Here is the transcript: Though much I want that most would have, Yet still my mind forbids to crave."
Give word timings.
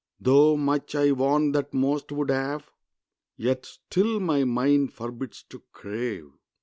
Though 0.19 0.57
much 0.57 0.95
I 0.95 1.11
want 1.11 1.53
that 1.53 1.75
most 1.75 2.11
would 2.11 2.31
have, 2.31 2.71
Yet 3.37 3.67
still 3.67 4.19
my 4.19 4.43
mind 4.45 4.93
forbids 4.93 5.43
to 5.51 5.61
crave." 5.71 6.31